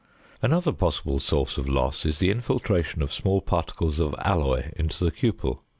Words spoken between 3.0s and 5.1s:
of small particles of alloy into